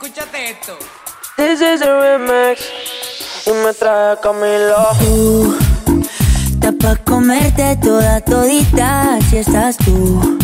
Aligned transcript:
Escúchate 0.00 0.50
esto. 0.50 0.78
This 1.36 1.60
is 1.60 1.82
a 1.82 1.98
remix. 1.98 2.62
Y 3.44 3.50
me 3.50 3.74
trae 3.74 4.16
Camilo. 4.22 4.76
Tú, 5.00 5.58
está 6.52 6.70
pa' 6.70 6.94
comerte 7.04 7.74
toda 7.82 8.20
todita 8.20 9.18
si 9.28 9.38
estás 9.38 9.76
tú. 9.76 10.38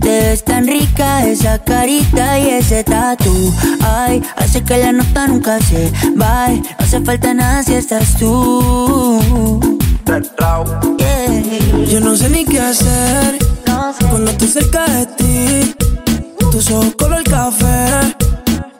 Te 0.00 0.08
ves 0.08 0.42
tan 0.42 0.66
rica 0.66 1.24
esa 1.24 1.62
carita 1.62 2.36
y 2.40 2.50
ese 2.50 2.82
tatu. 2.82 3.54
Ay, 3.80 4.20
hace 4.34 4.64
que 4.64 4.76
la 4.78 4.90
nota 4.90 5.28
nunca 5.28 5.60
se 5.60 5.92
va. 6.20 6.48
No 6.48 6.62
hace 6.78 7.00
falta 7.02 7.34
nada 7.34 7.62
si 7.62 7.74
estás 7.74 8.16
tú. 8.18 9.60
Yeah. 10.98 11.84
Yo 11.86 12.00
no 12.00 12.16
sé 12.16 12.28
ni 12.28 12.44
qué 12.44 12.58
hacer 12.58 13.38
No 13.68 13.92
sé. 13.92 14.04
cuando 14.06 14.32
estoy 14.32 14.48
cerca 14.48 14.84
de 14.86 15.06
ti. 15.06 15.74
Tus 16.50 16.72
ojos 16.72 16.94
color 16.96 17.17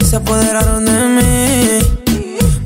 se 0.08 0.16
apoderaron 0.16 0.86
de 0.86 0.92
mí. 1.16 1.78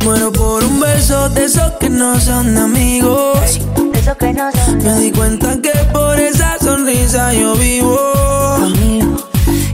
Muero 0.05 0.31
por 0.31 0.63
un 0.63 0.79
beso 0.79 1.29
de 1.31 1.47
esos 1.47 1.73
que 1.81 1.91
no 1.91 2.21
son 2.21 2.55
de 2.55 2.61
amigos. 2.61 3.61
Me 4.85 5.01
di 5.01 5.11
cuenta 5.11 5.61
que 5.61 5.73
por 5.93 6.21
esa 6.21 6.57
sonrisa 6.61 7.35
yo 7.35 7.57
vivo. 7.57 7.99
conmigo. 8.61 9.17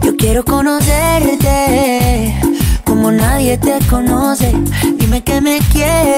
Yo 0.02 0.16
quiero 0.16 0.42
conocerte 0.44 2.40
como 2.84 3.12
nadie 3.12 3.58
te 3.58 3.78
conoce. 3.90 4.50
Dime 4.96 5.22
que 5.22 5.42
me 5.42 5.58
quieres. 5.70 6.17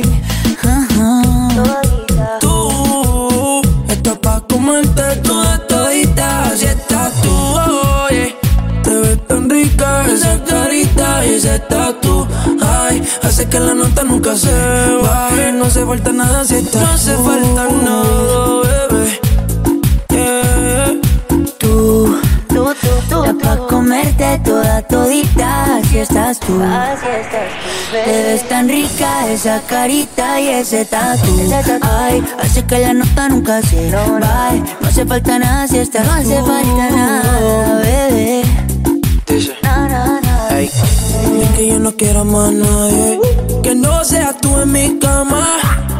Rica 9.51 10.05
esa 10.07 10.43
carita 10.43 11.25
y 11.25 11.35
ese 11.35 11.59
tatu. 11.59 12.25
Ay, 12.61 13.03
hace 13.21 13.47
que 13.47 13.59
la 13.59 13.73
nota 13.73 14.03
nunca 14.03 14.35
se 14.35 14.51
baje. 15.01 15.51
No 15.51 15.65
hace 15.65 15.85
falta 15.85 16.11
nada 16.11 16.43
si 16.45 16.55
estás 16.55 16.81
No 16.81 16.89
hace 16.89 17.15
falta 17.17 17.63
nada, 17.85 18.87
bebé. 18.89 19.19
Yeah. 20.09 21.01
Tú, 21.59 22.17
tú, 22.47 22.63
tú, 22.81 22.89
tú, 23.09 23.23
está 23.23 23.33
pa' 23.33 23.67
comerte 23.67 24.39
toda 24.43 24.81
todita, 24.83 25.81
si 25.89 25.99
estás 25.99 26.39
tú. 26.39 26.61
Te 27.91 28.23
ves 28.23 28.47
tan 28.47 28.69
rica 28.69 29.27
esa 29.29 29.61
carita 29.67 30.39
y 30.39 30.47
ese 30.47 30.85
tatu. 30.85 31.27
Ay, 31.81 32.23
hace 32.39 32.63
que 32.63 32.79
la 32.79 32.93
nota 32.93 33.29
nunca 33.29 33.61
se 33.61 33.91
va. 33.91 34.51
No 34.79 34.87
hace 34.87 35.05
falta 35.05 35.39
nada 35.39 35.67
si 35.67 35.79
estás 35.79 36.05
No 36.05 36.13
hace 36.13 36.41
falta 36.41 36.89
nada, 36.89 37.81
bebé. 37.81 38.60
Es 40.65 41.49
que 41.55 41.67
yo 41.67 41.79
no 41.79 41.91
quiero 41.95 42.25
más 42.25 42.51
nadie 42.51 43.19
Que 43.63 43.75
no 43.75 44.03
seas 44.03 44.37
tú 44.41 44.57
en 44.59 44.71
mi 44.71 44.99
cama. 44.99 45.45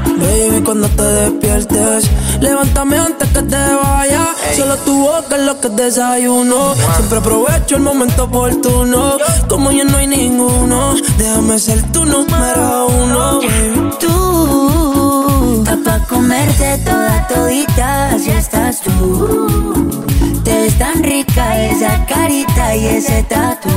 Baby, 0.06 0.64
cuando 0.64 0.88
te 0.90 1.04
despiertes 1.04 2.10
Levántame 2.40 2.98
antes 2.98 3.30
que 3.30 3.42
te 3.42 3.56
vayas 3.56 4.30
Solo 4.56 4.76
tu 4.78 5.02
boca 5.02 5.36
es 5.38 5.46
lo 5.46 5.60
que 5.60 5.70
desayuno. 5.70 6.76
Siempre 6.96 7.18
aprovecho 7.20 7.76
el 7.76 7.82
momento 7.82 8.26
oportuno. 8.26 9.18
Como 9.48 9.72
ya 9.72 9.84
no 9.86 9.98
hay 9.98 10.08
ninguno 10.08 10.96
Déjame 11.18 11.58
ser 11.60 11.82
tu 11.92 12.06
número 12.06 12.88
uno, 12.88 13.40
baby. 13.40 13.92
Tú, 14.00 15.64
pa' 15.86 16.00
comerte 16.08 16.78
toda 16.86 17.28
todita, 17.28 18.18
si 18.20 18.32
estás 18.32 18.82
tú. 18.82 20.11
Te 20.44 20.54
ves 20.54 20.78
tan 20.78 21.04
rica 21.04 21.64
esa 21.66 22.06
carita 22.06 22.76
y 22.76 22.86
ese 22.88 23.24
tatu. 23.24 23.70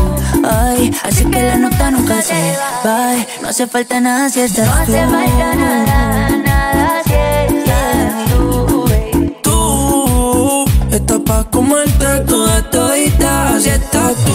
Ay, 0.43 0.93
así 1.05 1.25
que 1.27 1.43
la 1.43 1.57
nota 1.57 1.91
nunca 1.91 2.21
se 2.23 2.35
va. 2.85 3.13
No 3.43 3.49
hace 3.49 3.67
falta 3.67 4.01
nada 4.01 4.29
si 4.31 4.41
estás 4.41 4.87
tú. 4.87 4.93
No 4.93 4.99
hace 4.99 5.11
falta 5.11 5.55
nada, 5.55 6.31
nada 6.31 7.03
si 7.05 7.15
estás 7.55 8.31
tú. 8.31 8.85
baby. 8.89 9.37
Tú 9.43 10.65
estás 10.91 11.21
pa' 11.21 11.45
comerte 11.51 12.21
toda 12.27 12.71
todita 12.71 13.59
Si 13.61 13.69
estás 13.69 14.15
tú, 14.25 14.33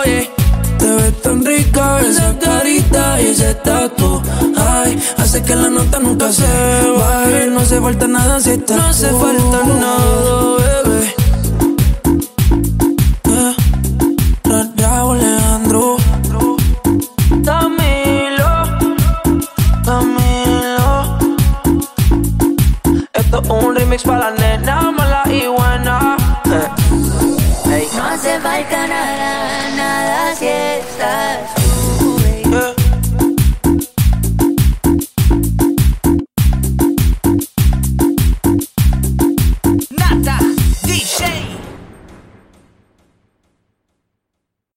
oye 0.00 0.30
Te 0.78 0.90
ves 0.90 1.22
tan 1.22 1.44
rica 1.44 2.00
esa 2.00 2.38
carita 2.38 3.20
y 3.20 3.26
ese 3.28 3.54
tatu 3.54 4.20
Ay, 4.56 4.98
hace 5.18 5.42
que 5.42 5.54
la 5.54 5.68
nota 5.68 5.98
nunca 5.98 6.32
se 6.32 6.44
baje 6.98 7.46
No 7.46 7.60
hace 7.60 7.80
falta 7.80 8.06
nada 8.06 8.40
si 8.40 8.50
estás 8.50 8.76
No 8.76 8.84
hace 8.84 9.08
falta 9.08 9.58
nada, 9.64 10.55
Camilo 23.36 23.42
Esto 23.42 23.58
es 23.58 23.64
un 23.64 23.76
remix 23.76 24.02
para 24.02 24.30
la 24.30 24.30
nena. 24.30 24.85